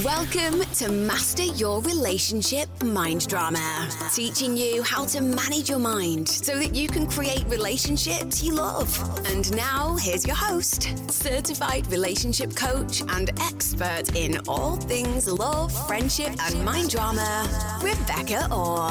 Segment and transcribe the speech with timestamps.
[0.00, 6.58] Welcome to Master Your Relationship Mind Drama, teaching you how to manage your mind so
[6.58, 8.88] that you can create relationships you love.
[9.26, 16.32] And now, here's your host, certified relationship coach and expert in all things love, friendship,
[16.40, 17.46] and mind drama,
[17.82, 18.88] Rebecca Orr.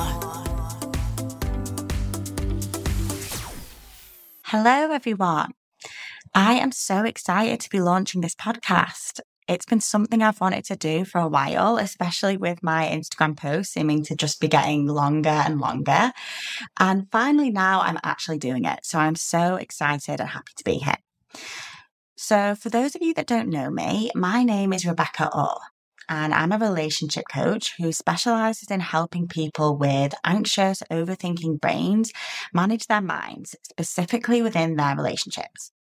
[4.44, 5.54] Hello, everyone.
[6.36, 9.20] I am so excited to be launching this podcast.
[9.52, 13.74] It's been something I've wanted to do for a while, especially with my Instagram posts
[13.74, 16.14] seeming to just be getting longer and longer.
[16.80, 18.86] And finally, now I'm actually doing it.
[18.86, 20.96] So I'm so excited and happy to be here.
[22.16, 25.60] So, for those of you that don't know me, my name is Rebecca Orr,
[26.08, 32.14] and I'm a relationship coach who specializes in helping people with anxious, overthinking brains
[32.54, 35.74] manage their minds, specifically within their relationships.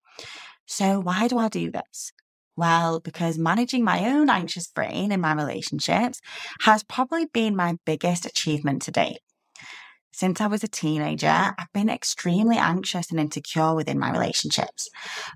[0.66, 2.13] So, why do I do this?
[2.59, 6.20] Well, because managing my own anxious brain in my relationships
[6.63, 9.20] has probably been my biggest achievement to date.
[10.12, 14.90] Since I was a teenager, I've been extremely anxious and insecure within my relationships,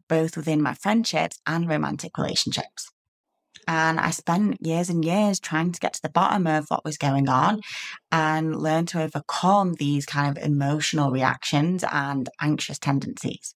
[0.09, 2.89] both within my friendships and romantic relationships.
[3.69, 6.97] And I spent years and years trying to get to the bottom of what was
[6.97, 7.61] going on
[8.11, 13.55] and learn to overcome these kind of emotional reactions and anxious tendencies.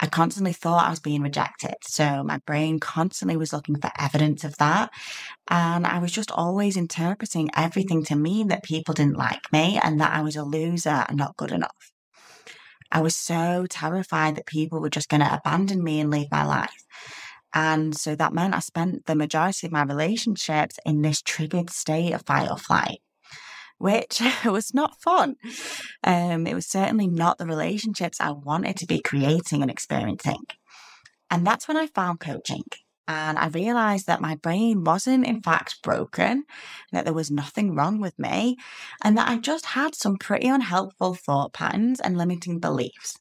[0.00, 1.74] I constantly thought I was being rejected.
[1.82, 4.90] So my brain constantly was looking for evidence of that.
[5.48, 10.00] And I was just always interpreting everything to mean that people didn't like me and
[10.00, 11.92] that I was a loser and not good enough.
[12.90, 16.44] I was so terrified that people were just going to abandon me and leave my
[16.44, 16.84] life.
[17.52, 22.12] And so that meant I spent the majority of my relationships in this triggered state
[22.12, 23.00] of fight or flight
[23.78, 25.36] which was not fun.
[26.04, 30.44] Um, it was certainly not the relationships I wanted to be creating and experiencing.
[31.30, 32.64] And that's when I found coaching.
[33.06, 36.44] And I realized that my brain wasn't, in fact, broken,
[36.92, 38.58] that there was nothing wrong with me,
[39.02, 43.18] and that I just had some pretty unhelpful thought patterns and limiting beliefs.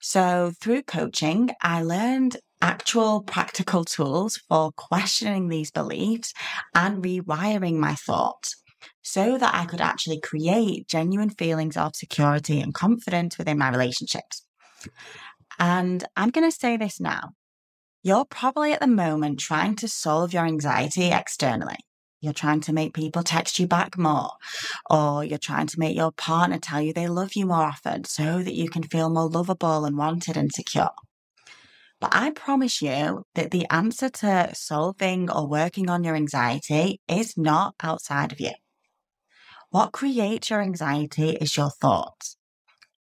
[0.00, 6.32] So, through coaching, I learned actual practical tools for questioning these beliefs
[6.72, 8.61] and rewiring my thoughts
[9.02, 14.44] so that I could actually create genuine feelings of security and confidence within my relationships.
[15.58, 17.30] And I'm going to say this now.
[18.02, 21.76] You're probably at the moment trying to solve your anxiety externally.
[22.20, 24.30] You're trying to make people text you back more,
[24.88, 28.42] or you're trying to make your partner tell you they love you more often so
[28.42, 30.90] that you can feel more lovable and wanted and secure.
[32.00, 37.36] But I promise you that the answer to solving or working on your anxiety is
[37.36, 38.50] not outside of you.
[39.72, 42.36] What creates your anxiety is your thoughts.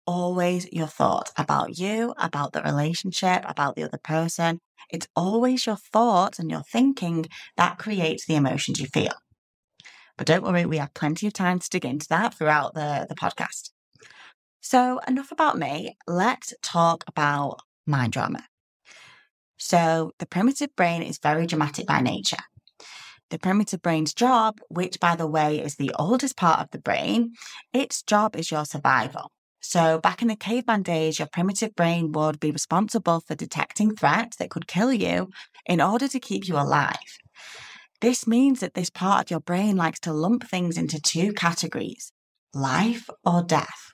[0.05, 4.59] Always your thoughts about you, about the relationship, about the other person.
[4.91, 7.25] It's always your thoughts and your thinking
[7.57, 9.13] that creates the emotions you feel.
[10.15, 13.15] But don't worry, we have plenty of time to dig into that throughout the, the
[13.15, 13.71] podcast.
[14.61, 15.97] So, enough about me.
[16.05, 18.43] Let's talk about mind drama.
[19.57, 22.43] So, the primitive brain is very dramatic by nature.
[23.29, 27.33] The primitive brain's job, which by the way is the oldest part of the brain,
[27.73, 29.31] its job is your survival.
[29.61, 34.37] So, back in the caveman days, your primitive brain would be responsible for detecting threats
[34.37, 35.29] that could kill you
[35.65, 36.95] in order to keep you alive.
[38.01, 42.11] This means that this part of your brain likes to lump things into two categories
[42.53, 43.91] life or death.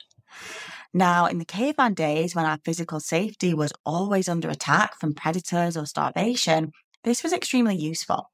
[0.93, 5.75] Now, in the caveman days, when our physical safety was always under attack from predators
[5.75, 6.71] or starvation,
[7.05, 8.31] this was extremely useful.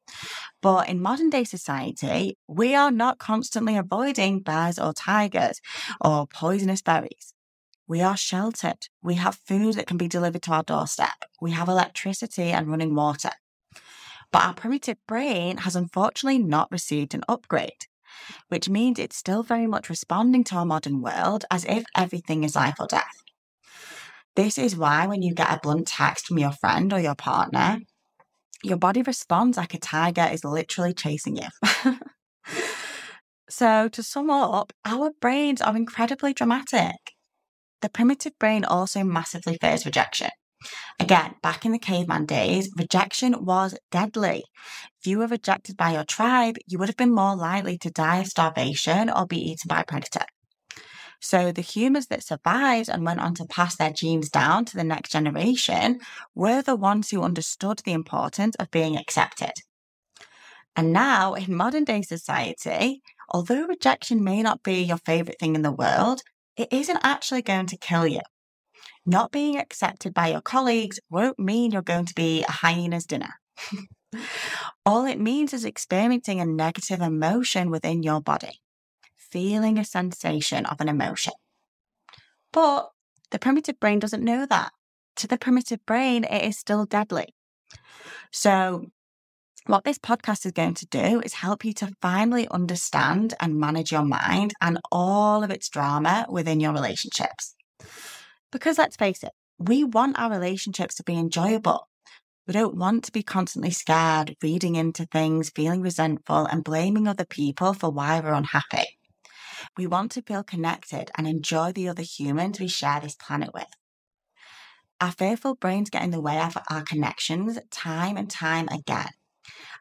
[0.61, 5.61] But in modern day society, we are not constantly avoiding bears or tigers
[5.99, 7.33] or poisonous berries.
[7.87, 8.87] We are sheltered.
[9.03, 11.25] We have food that can be delivered to our doorstep.
[11.41, 13.31] We have electricity and running water.
[14.31, 17.87] But our primitive brain has unfortunately not received an upgrade,
[18.47, 22.55] which means it's still very much responding to our modern world as if everything is
[22.55, 23.23] life or death.
[24.37, 27.81] This is why when you get a blunt text from your friend or your partner,
[28.63, 31.93] your body responds like a tiger is literally chasing you.
[33.49, 36.95] so, to sum up, our brains are incredibly dramatic.
[37.81, 40.29] The primitive brain also massively fears rejection.
[40.99, 44.43] Again, back in the caveman days, rejection was deadly.
[44.99, 48.19] If you were rejected by your tribe, you would have been more likely to die
[48.19, 50.25] of starvation or be eaten by a predator.
[51.21, 54.83] So the humans that survived and went on to pass their genes down to the
[54.83, 55.99] next generation
[56.33, 59.53] were the ones who understood the importance of being accepted.
[60.75, 65.61] And now, in modern day society, although rejection may not be your favorite thing in
[65.61, 66.21] the world,
[66.57, 68.21] it isn't actually going to kill you.
[69.05, 73.33] Not being accepted by your colleagues won't mean you're going to be a hyena's dinner.
[74.85, 78.61] All it means is experiencing a negative emotion within your body,
[79.31, 81.33] feeling a sensation of an emotion.
[82.51, 82.89] But
[83.31, 84.71] the primitive brain doesn't know that.
[85.17, 87.33] To the primitive brain, it is still deadly.
[88.31, 88.87] So,
[89.67, 93.91] what this podcast is going to do is help you to finally understand and manage
[93.91, 97.55] your mind and all of its drama within your relationships.
[98.51, 101.87] Because let's face it, we want our relationships to be enjoyable.
[102.47, 107.25] We don't want to be constantly scared, reading into things, feeling resentful, and blaming other
[107.25, 108.97] people for why we're unhappy.
[109.77, 113.67] We want to feel connected and enjoy the other humans we share this planet with.
[114.99, 119.09] Our fearful brains get in the way of our connections time and time again.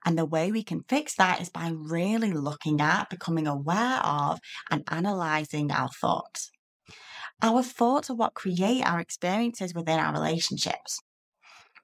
[0.04, 4.38] And the way we can fix that is by really looking at, becoming aware of,
[4.70, 6.50] and analyzing our thoughts.
[7.42, 11.00] Our thoughts are what create our experiences within our relationships.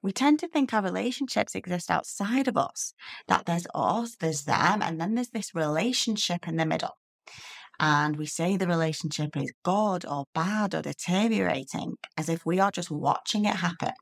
[0.01, 2.93] We tend to think our relationships exist outside of us,
[3.27, 6.97] that there's us, there's them, and then there's this relationship in the middle.
[7.79, 12.71] And we say the relationship is good or bad or deteriorating as if we are
[12.71, 13.93] just watching it happen.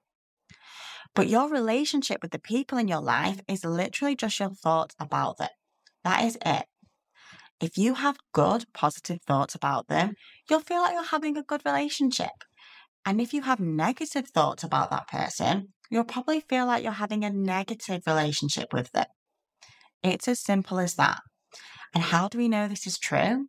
[1.13, 5.37] But your relationship with the people in your life is literally just your thoughts about
[5.37, 5.49] them.
[6.03, 6.65] That is it.
[7.61, 10.15] If you have good, positive thoughts about them,
[10.49, 12.43] you'll feel like you're having a good relationship.
[13.05, 17.23] And if you have negative thoughts about that person, you'll probably feel like you're having
[17.23, 19.05] a negative relationship with them.
[20.03, 21.21] It's as simple as that.
[21.93, 23.47] And how do we know this is true?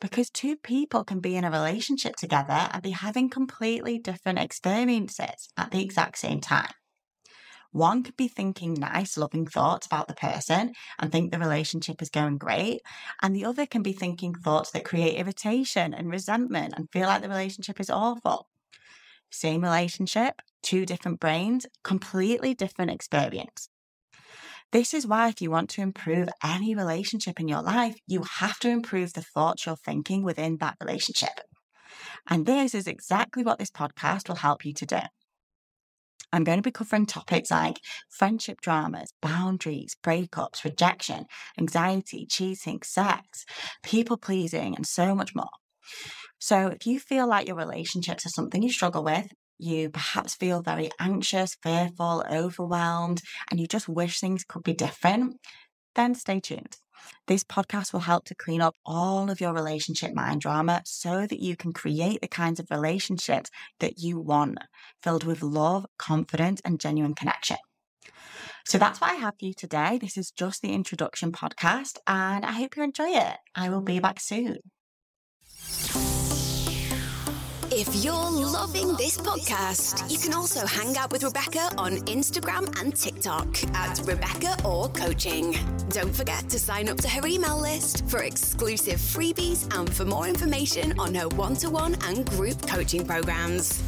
[0.00, 5.48] Because two people can be in a relationship together and be having completely different experiences
[5.56, 6.72] at the exact same time.
[7.72, 12.10] One could be thinking nice, loving thoughts about the person and think the relationship is
[12.10, 12.82] going great.
[13.22, 17.22] And the other can be thinking thoughts that create irritation and resentment and feel like
[17.22, 18.48] the relationship is awful.
[19.30, 23.70] Same relationship, two different brains, completely different experience.
[24.72, 28.58] This is why, if you want to improve any relationship in your life, you have
[28.60, 31.42] to improve the thoughts you're thinking within that relationship.
[32.28, 35.00] And this is exactly what this podcast will help you to do.
[36.32, 37.76] I'm going to be covering topics like
[38.08, 41.26] friendship dramas, boundaries, breakups, rejection,
[41.58, 43.44] anxiety, cheating, sex,
[43.82, 45.50] people pleasing, and so much more.
[46.38, 49.28] So, if you feel like your relationships are something you struggle with,
[49.62, 55.36] you perhaps feel very anxious, fearful, overwhelmed, and you just wish things could be different,
[55.94, 56.76] then stay tuned.
[57.26, 61.40] This podcast will help to clean up all of your relationship mind drama so that
[61.40, 63.50] you can create the kinds of relationships
[63.80, 64.58] that you want,
[65.02, 67.56] filled with love, confidence, and genuine connection.
[68.64, 69.98] So that's what I have for you today.
[70.00, 73.36] This is just the introduction podcast, and I hope you enjoy it.
[73.54, 74.58] I will be back soon.
[77.74, 82.94] If you're loving this podcast, you can also hang out with Rebecca on Instagram and
[82.94, 85.56] TikTok at Rebecca Orr Coaching.
[85.88, 90.28] Don't forget to sign up to her email list for exclusive freebies and for more
[90.28, 93.82] information on her one to one and group coaching programs.